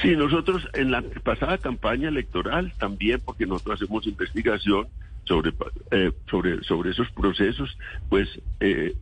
Sí, 0.00 0.16
nosotros 0.16 0.66
en 0.74 0.92
la 0.92 1.02
pasada 1.24 1.58
campaña 1.58 2.08
electoral 2.08 2.72
también, 2.78 3.20
porque 3.24 3.46
nosotros 3.46 3.82
hacemos 3.82 4.06
investigación 4.06 4.86
sobre 5.24 5.52
eh, 5.90 6.12
sobre 6.30 6.62
sobre 6.62 6.90
esos 6.90 7.10
procesos, 7.10 7.76
pues 8.08 8.28
eh, 8.60 8.94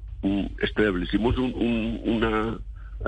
establecimos 0.60 1.36
una 1.38 2.58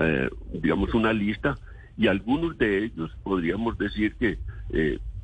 eh, 0.00 0.30
digamos 0.52 0.94
una 0.94 1.12
lista 1.12 1.58
y 1.96 2.06
algunos 2.06 2.56
de 2.58 2.84
ellos 2.84 3.10
podríamos 3.22 3.76
decir 3.78 4.14
que 4.16 4.38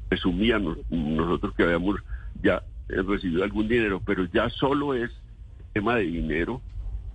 presumían 0.08 0.76
nosotros 0.90 1.54
que 1.54 1.64
habíamos 1.64 1.96
ya 2.42 2.62
recibido 2.88 3.44
algún 3.44 3.68
dinero, 3.68 4.02
pero 4.04 4.24
ya 4.32 4.48
solo 4.50 4.94
es 4.94 5.10
tema 5.72 5.96
de 5.96 6.04
dinero 6.04 6.62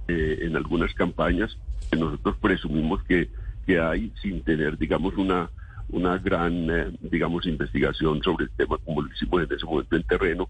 en 0.07 0.55
algunas 0.55 0.93
campañas 0.93 1.57
que 1.89 1.97
nosotros 1.97 2.35
presumimos 2.37 3.03
que 3.03 3.29
que 3.65 3.79
hay 3.79 4.11
sin 4.21 4.41
tener, 4.43 4.77
digamos, 4.77 5.15
una, 5.15 5.49
una 5.89 6.17
gran, 6.17 6.69
eh, 6.69 6.91
digamos, 7.01 7.45
investigación 7.45 8.21
sobre 8.21 8.45
el 8.45 8.51
tema 8.51 8.77
como 8.77 9.01
lo 9.01 9.11
hicimos 9.11 9.43
en 9.43 9.53
ese 9.53 9.65
momento 9.65 9.95
en 9.95 10.03
terreno, 10.03 10.49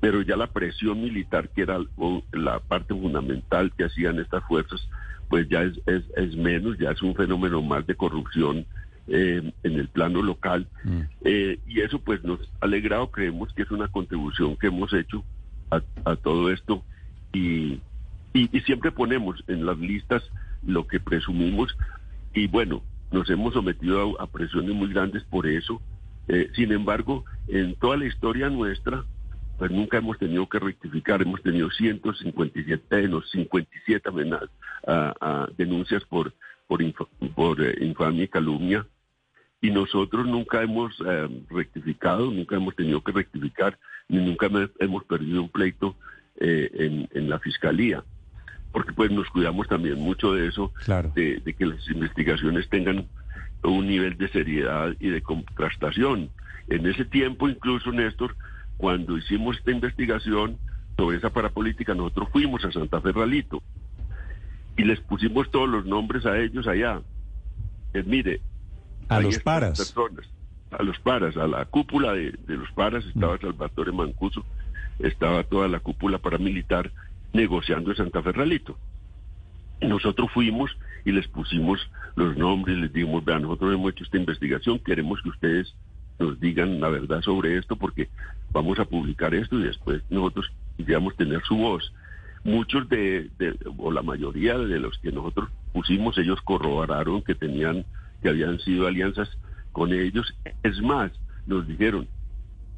pero 0.00 0.22
ya 0.22 0.36
la 0.36 0.46
presión 0.46 1.02
militar, 1.02 1.48
que 1.50 1.62
era 1.62 1.78
la 2.32 2.60
parte 2.60 2.94
fundamental 2.94 3.72
que 3.76 3.84
hacían 3.84 4.18
estas 4.18 4.44
fuerzas, 4.44 4.88
pues 5.28 5.48
ya 5.48 5.62
es, 5.62 5.80
es, 5.86 6.04
es 6.16 6.36
menos, 6.36 6.78
ya 6.78 6.90
es 6.90 7.02
un 7.02 7.14
fenómeno 7.14 7.62
más 7.62 7.86
de 7.86 7.94
corrupción 7.94 8.66
eh, 9.08 9.52
en 9.62 9.72
el 9.72 9.88
plano 9.88 10.22
local. 10.22 10.66
Mm. 10.84 11.00
Eh, 11.24 11.58
y 11.66 11.80
eso 11.80 11.98
pues 12.00 12.22
nos 12.24 12.40
ha 12.60 12.66
alegrado, 12.66 13.10
creemos 13.10 13.52
que 13.52 13.62
es 13.62 13.70
una 13.70 13.88
contribución 13.88 14.56
que 14.56 14.68
hemos 14.68 14.92
hecho 14.92 15.24
a, 15.70 15.82
a 16.04 16.16
todo 16.16 16.50
esto 16.50 16.82
y, 17.32 17.80
y, 18.32 18.48
y 18.52 18.60
siempre 18.60 18.92
ponemos 18.92 19.42
en 19.48 19.66
las 19.66 19.78
listas 19.78 20.22
lo 20.66 20.86
que 20.86 21.00
presumimos 21.00 21.76
y 22.34 22.48
bueno, 22.48 22.82
nos 23.12 23.30
hemos 23.30 23.54
sometido 23.54 24.20
a, 24.20 24.26
presiones 24.26 24.74
muy 24.74 24.88
grandes 24.92 25.22
por 25.24 25.46
eso. 25.46 25.80
Eh, 26.26 26.50
sin 26.54 26.72
embargo, 26.72 27.24
en 27.48 27.76
toda 27.76 27.96
la 27.96 28.06
historia 28.06 28.50
nuestra, 28.50 29.04
pues 29.56 29.70
nunca 29.70 29.98
hemos 29.98 30.18
tenido 30.18 30.48
que 30.48 30.58
rectificar. 30.58 31.22
Hemos 31.22 31.40
tenido 31.42 31.70
157, 31.70 33.08
no, 33.08 33.22
57 33.22 34.08
amenazas, 34.08 34.50
a, 34.86 35.46
denuncias 35.56 36.04
por, 36.04 36.34
por, 36.66 36.80
por 37.34 37.62
eh, 37.62 37.76
infamia 37.80 38.24
y 38.24 38.28
calumnia. 38.28 38.84
Y 39.64 39.70
nosotros 39.70 40.26
nunca 40.26 40.62
hemos 40.62 40.92
eh, 41.06 41.28
rectificado, 41.50 42.30
nunca 42.30 42.56
hemos 42.56 42.76
tenido 42.76 43.02
que 43.02 43.12
rectificar, 43.12 43.78
ni 44.08 44.18
nunca 44.18 44.48
hemos 44.78 45.04
perdido 45.04 45.42
un 45.42 45.48
pleito 45.48 45.96
en, 46.36 47.08
en 47.12 47.30
la 47.30 47.38
fiscalía 47.38 48.02
porque 48.74 48.92
pues 48.92 49.08
nos 49.12 49.30
cuidamos 49.30 49.68
también 49.68 50.00
mucho 50.00 50.32
de 50.32 50.48
eso, 50.48 50.72
de, 51.14 51.54
que 51.56 51.64
las 51.64 51.88
investigaciones 51.88 52.68
tengan 52.68 53.06
un 53.62 53.86
nivel 53.86 54.18
de 54.18 54.26
seriedad 54.28 54.92
y 54.98 55.10
de 55.10 55.22
contrastación. 55.22 56.28
En 56.66 56.84
ese 56.84 57.04
tiempo, 57.04 57.48
incluso, 57.48 57.92
Néstor, 57.92 58.34
cuando 58.76 59.16
hicimos 59.16 59.56
esta 59.58 59.70
investigación 59.70 60.58
sobre 60.96 61.18
esa 61.18 61.30
parapolítica, 61.30 61.94
nosotros 61.94 62.30
fuimos 62.32 62.64
a 62.64 62.72
Santa 62.72 63.00
Fe 63.00 63.12
Ralito 63.12 63.62
y 64.76 64.82
les 64.82 64.98
pusimos 64.98 65.52
todos 65.52 65.68
los 65.68 65.86
nombres 65.86 66.26
a 66.26 66.36
ellos 66.36 66.66
allá. 66.66 67.00
Eh, 67.92 68.02
mire, 68.04 68.40
a 69.08 69.20
los 69.20 69.38
paras. 69.38 69.78
Personas, 69.78 70.26
a 70.70 70.82
los 70.82 70.98
paras, 70.98 71.36
a 71.36 71.46
la 71.46 71.64
cúpula 71.64 72.12
de, 72.12 72.32
de 72.32 72.56
los 72.56 72.70
paras 72.72 73.04
estaba 73.06 73.36
mm. 73.36 73.40
Salvatore 73.40 73.92
Mancuso, 73.92 74.44
estaba 74.98 75.44
toda 75.44 75.68
la 75.68 75.80
cúpula 75.80 76.18
paramilitar 76.18 76.90
negociando 77.32 77.90
en 77.90 77.96
Santa 77.96 78.22
Ferralito. 78.22 78.76
Nosotros 79.80 80.30
fuimos 80.32 80.70
y 81.04 81.12
les 81.12 81.28
pusimos 81.28 81.80
los 82.16 82.36
nombres, 82.36 82.78
les 82.78 82.92
dijimos, 82.92 83.24
vean, 83.24 83.42
nosotros 83.42 83.74
hemos 83.74 83.92
hecho 83.92 84.04
esta 84.04 84.16
investigación, 84.16 84.78
queremos 84.78 85.20
que 85.22 85.28
ustedes 85.28 85.74
nos 86.18 86.38
digan 86.40 86.80
la 86.80 86.88
verdad 86.88 87.20
sobre 87.22 87.58
esto 87.58 87.76
porque 87.76 88.08
vamos 88.52 88.78
a 88.78 88.84
publicar 88.84 89.34
esto 89.34 89.58
y 89.58 89.64
después 89.64 90.02
nosotros 90.10 90.50
queríamos 90.76 91.16
tener 91.16 91.42
su 91.42 91.56
voz. 91.56 91.92
Muchos 92.44 92.88
de, 92.88 93.30
o 93.78 93.90
la 93.90 94.02
mayoría 94.02 94.58
de 94.58 94.78
los 94.78 94.98
que 94.98 95.10
nosotros 95.10 95.48
pusimos, 95.72 96.16
ellos 96.18 96.40
corroboraron 96.42 97.22
que 97.22 97.34
tenían, 97.34 97.84
que 98.22 98.28
habían 98.28 98.58
sido 98.60 98.86
alianzas 98.86 99.28
con 99.72 99.92
ellos. 99.92 100.34
Es 100.62 100.80
más, 100.80 101.12
nos 101.46 101.66
dijeron, 101.66 102.08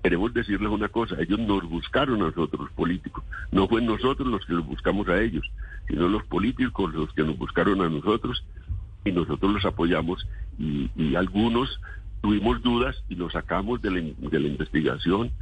queremos 0.02 0.32
decirles 0.32 0.70
una 0.70 0.88
cosa, 0.88 1.16
ellos 1.20 1.40
nos 1.40 1.68
buscaron 1.68 2.22
a 2.22 2.26
nosotros 2.26 2.62
los 2.62 2.72
políticos, 2.72 3.24
no 3.50 3.66
fue 3.66 3.82
nosotros 3.82 4.28
los 4.28 4.46
que 4.46 4.52
los 4.52 4.64
buscamos 4.64 5.08
a 5.08 5.20
ellos, 5.20 5.44
sino 5.88 6.08
los 6.08 6.24
políticos 6.24 6.94
los 6.94 7.12
que 7.12 7.24
nos 7.24 7.36
buscaron 7.36 7.80
a 7.80 7.88
nosotros 7.88 8.44
y 9.04 9.12
nosotros 9.12 9.52
los 9.52 9.64
apoyamos 9.64 10.26
y, 10.58 11.14
algunos 11.16 11.80
tuvimos 12.22 12.62
dudas 12.62 12.96
y 13.08 13.14
los 13.14 13.32
sacamos 13.32 13.82
de 13.82 13.90
la, 13.90 14.46
investigación 14.46 15.32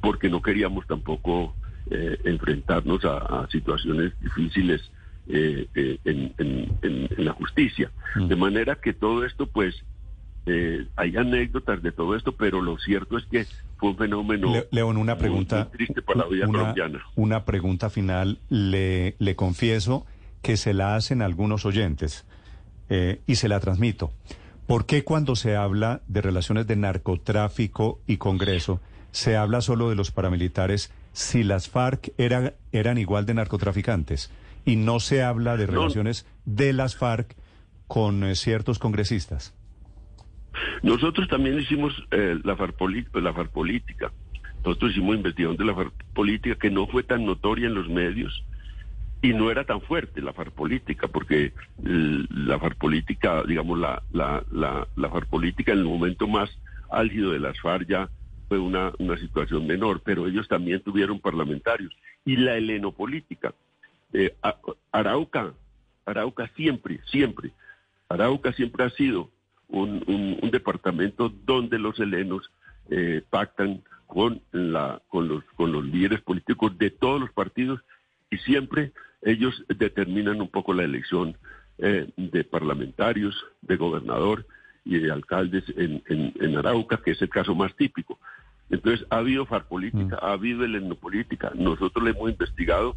porque 0.00 0.28
no 0.28 0.42
queríamos 0.42 0.86
tampoco 0.86 1.54
eh, 1.90 2.18
enfrentarnos 2.24 3.04
a, 3.04 3.46
situaciones 3.50 4.12
difíciles 4.20 4.90
eh, 5.28 5.66
eh, 5.74 5.98
en, 6.04 7.08
la 7.16 7.32
justicia. 7.32 7.90
Mm. 8.16 8.28
De 8.28 8.36
manera 8.36 8.76
que 8.76 8.92
todo 8.92 9.24
esto, 9.24 9.46
pues, 9.46 9.84
hay 10.96 11.16
anécdotas 11.16 11.82
de 11.82 11.90
todo 11.90 12.14
esto, 12.14 12.32
pero 12.32 12.60
lo 12.60 12.76
cierto 12.78 13.16
es 13.16 13.24
que 13.24 13.46
fue 13.78 13.90
un 13.90 13.96
fenómeno 13.96 14.52
León, 14.70 14.98
una 14.98 15.16
pregunta, 15.16 15.70
triste 15.70 16.02
para 16.02 16.20
la 16.20 16.26
vida 16.26 16.46
colombiana. 16.46 17.02
Una 17.16 17.46
pregunta 17.46 17.88
final. 17.88 18.38
Le, 18.50 19.16
le 19.18 19.36
confieso 19.36 20.04
que 20.42 20.58
se 20.58 20.74
la 20.74 20.96
hacen 20.96 21.22
algunos 21.22 21.64
oyentes 21.64 22.26
y 23.26 23.34
se 23.36 23.48
la 23.48 23.58
transmito. 23.60 24.12
¿Por 24.66 24.84
qué 24.84 25.02
cuando 25.02 25.34
se 25.34 25.56
habla 25.56 26.02
de 26.08 26.20
relaciones 26.20 26.66
de 26.66 26.76
narcotráfico 26.76 28.00
y 28.06 28.18
Congreso 28.18 28.80
se 29.12 29.36
habla 29.36 29.62
solo 29.62 29.88
de 29.88 29.94
los 29.94 30.10
paramilitares 30.10 30.90
si 31.12 31.42
las 31.42 31.68
FARC 31.68 32.12
eran 32.18 32.98
igual 32.98 33.24
de 33.24 33.34
narcotraficantes 33.34 34.30
y 34.64 34.76
no 34.76 35.00
se 35.00 35.22
habla 35.22 35.56
de 35.56 35.66
relaciones 35.66 36.26
de 36.44 36.72
las 36.72 36.96
FARC 36.96 37.36
con 37.86 38.24
eh, 38.24 38.34
ciertos 38.34 38.78
congresistas? 38.78 39.54
Nosotros 40.82 41.28
también 41.28 41.58
hicimos 41.58 41.92
eh, 42.10 42.38
la, 42.44 42.56
FARC 42.56 42.76
la 43.14 43.32
FARC 43.32 43.50
política. 43.50 44.12
Nosotros 44.64 44.92
hicimos 44.92 45.16
investigación 45.16 45.56
de 45.56 45.64
la 45.64 45.74
FARC 45.74 45.92
política 46.14 46.56
que 46.56 46.70
no 46.70 46.86
fue 46.86 47.02
tan 47.02 47.24
notoria 47.26 47.66
en 47.66 47.74
los 47.74 47.88
medios 47.88 48.44
y 49.20 49.32
no 49.32 49.50
era 49.50 49.64
tan 49.64 49.80
fuerte 49.80 50.20
la 50.20 50.32
FARC 50.32 50.52
política, 50.52 51.08
porque 51.08 51.52
la 51.82 52.58
FARC 52.58 52.76
política, 52.76 53.42
digamos, 53.46 53.78
la, 53.78 54.02
la, 54.12 54.44
la, 54.52 54.86
la 54.96 55.08
FARC 55.08 55.28
política 55.28 55.72
en 55.72 55.78
el 55.78 55.84
momento 55.84 56.28
más 56.28 56.50
álgido 56.90 57.32
de 57.32 57.40
las 57.40 57.58
FARC 57.60 57.88
ya 57.88 58.08
fue 58.48 58.58
una, 58.58 58.92
una 58.98 59.16
situación 59.16 59.66
menor, 59.66 60.02
pero 60.04 60.26
ellos 60.26 60.48
también 60.48 60.80
tuvieron 60.80 61.20
parlamentarios. 61.20 61.96
Y 62.24 62.36
la 62.36 62.56
helenopolítica, 62.56 63.54
eh, 64.14 64.34
Arauca, 64.92 65.52
Arauca 66.06 66.48
siempre, 66.56 67.00
siempre, 67.10 67.52
Arauca 68.08 68.52
siempre 68.52 68.84
ha 68.84 68.90
sido 68.90 69.30
un, 69.68 70.04
un, 70.40 70.50
departamento 70.50 71.28
donde 71.28 71.78
los 71.78 71.98
helenos 71.98 72.50
eh, 72.90 73.22
pactan 73.28 73.82
con, 74.06 74.40
la, 74.52 75.02
con, 75.08 75.28
los, 75.28 75.42
con 75.56 75.72
los 75.72 75.84
líderes 75.84 76.20
políticos 76.20 76.78
de 76.78 76.90
todos 76.90 77.20
los 77.20 77.32
partidos 77.32 77.80
y 78.30 78.36
siempre 78.38 78.92
ellos 79.22 79.64
determinan 79.68 80.40
un 80.40 80.48
poco 80.48 80.74
la 80.74 80.84
elección 80.84 81.36
eh, 81.78 82.08
de 82.16 82.44
parlamentarios, 82.44 83.34
de 83.62 83.76
gobernador 83.76 84.46
y 84.84 84.98
de 84.98 85.10
alcaldes 85.10 85.64
en, 85.76 86.02
en, 86.06 86.56
Arauca, 86.56 86.98
que 86.98 87.12
es 87.12 87.22
el 87.22 87.30
caso 87.30 87.54
más 87.54 87.74
típico. 87.74 88.18
Entonces, 88.70 89.06
ha 89.10 89.18
habido 89.18 89.46
farpolítica, 89.46 90.16
mm. 90.16 90.24
ha 90.24 90.32
habido 90.32 90.64
helenopolítica. 90.64 91.52
Nosotros 91.54 92.04
le 92.04 92.10
hemos 92.10 92.30
investigado. 92.30 92.96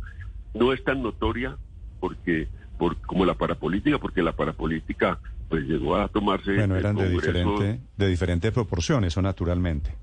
No 0.58 0.74
es 0.74 0.84
tan 0.84 1.02
notoria 1.02 1.58
porque 2.00 2.48
por, 2.78 2.98
como 3.02 3.26
la 3.26 3.34
parapolítica, 3.34 3.98
porque 3.98 4.22
la 4.22 4.34
parapolítica 4.34 5.20
pues 5.50 5.64
llegó 5.64 5.96
a 5.96 6.08
tomarse... 6.10 6.54
Bueno, 6.56 6.76
eran 6.76 6.96
de 6.96 7.10
diferente, 7.10 7.80
de 7.96 8.08
diferente 8.08 8.52
proporción, 8.52 9.06
eso 9.06 9.22
naturalmente. 9.22 9.96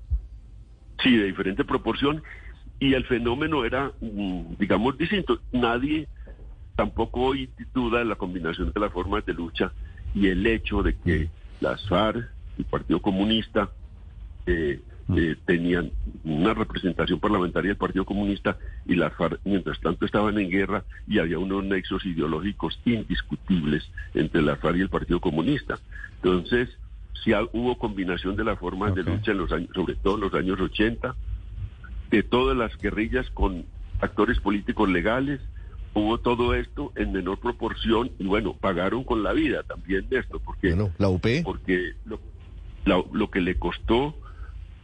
Sí, 1.03 1.15
de 1.15 1.25
diferente 1.25 1.63
proporción 1.63 2.23
y 2.79 2.93
el 2.93 3.05
fenómeno 3.05 3.63
era, 3.63 3.91
mm, 4.01 4.55
digamos, 4.59 4.97
distinto. 4.97 5.39
Nadie 5.51 6.07
tampoco 6.75 7.21
hoy 7.21 7.49
duda 7.73 7.99
de 7.99 8.05
la 8.05 8.15
combinación 8.15 8.71
de 8.73 8.79
las 8.79 8.91
formas 8.91 9.25
de 9.25 9.33
lucha 9.33 9.71
y 10.13 10.27
el 10.27 10.45
hecho 10.45 10.83
de 10.83 10.95
que 10.95 11.29
las 11.61 11.87
FARC, 11.87 12.27
el 12.57 12.65
Partido 12.65 13.01
Comunista, 13.01 13.69
eh, 14.45 14.81
eh, 15.15 15.35
tenían 15.45 15.91
una 16.23 16.53
representación 16.53 17.19
parlamentaria 17.19 17.69
del 17.69 17.77
Partido 17.77 18.05
Comunista 18.05 18.57
y 18.85 18.95
las 18.95 19.13
FARC, 19.13 19.39
mientras 19.43 19.79
tanto, 19.79 20.05
estaban 20.05 20.39
en 20.39 20.49
guerra 20.49 20.83
y 21.07 21.19
había 21.19 21.37
unos 21.37 21.63
nexos 21.63 22.05
ideológicos 22.05 22.79
indiscutibles 22.85 23.83
entre 24.13 24.41
la 24.41 24.55
FARC 24.55 24.77
y 24.77 24.81
el 24.81 24.89
Partido 24.89 25.19
Comunista. 25.19 25.79
Entonces, 26.15 26.69
si 27.23 27.33
hubo 27.53 27.77
combinación 27.77 28.35
de 28.35 28.43
las 28.43 28.59
formas 28.59 28.95
de 28.95 29.03
lucha 29.03 29.31
en 29.31 29.37
los 29.37 29.51
años, 29.51 29.69
sobre 29.73 29.95
todo 29.95 30.15
en 30.15 30.21
los 30.21 30.33
años 30.33 30.59
80, 30.59 31.15
de 32.09 32.23
todas 32.23 32.55
las 32.55 32.75
guerrillas 32.77 33.29
con 33.31 33.65
actores 34.01 34.39
políticos 34.39 34.89
legales. 34.89 35.39
Hubo 35.93 36.17
todo 36.17 36.53
esto 36.53 36.91
en 36.95 37.13
menor 37.13 37.39
proporción 37.39 38.11
y 38.19 38.25
bueno, 38.25 38.53
pagaron 38.53 39.03
con 39.03 39.23
la 39.23 39.31
vida 39.31 39.63
también 39.63 40.07
de 40.09 40.19
esto, 40.19 40.39
porque, 40.39 40.75
la 40.97 41.09
UP. 41.09 41.25
porque 41.43 41.93
lo, 42.05 42.19
lo 43.13 43.31
que 43.31 43.39
le 43.39 43.57
costó, 43.57 44.15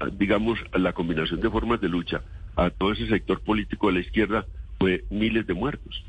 digamos, 0.09 0.59
la 0.73 0.93
combinación 0.93 1.41
de 1.41 1.49
formas 1.49 1.81
de 1.81 1.89
lucha 1.89 2.21
a 2.55 2.69
todo 2.69 2.93
ese 2.93 3.07
sector 3.07 3.41
político 3.41 3.87
de 3.87 3.93
la 3.93 3.99
izquierda 3.99 4.45
fue 4.79 5.05
miles 5.09 5.45
de 5.47 5.53
muertos. 5.53 6.03